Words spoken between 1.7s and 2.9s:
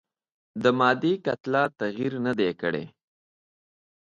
تغیر نه دی کړی.